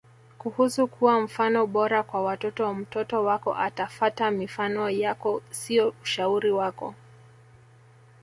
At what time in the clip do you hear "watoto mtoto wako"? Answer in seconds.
2.23-3.55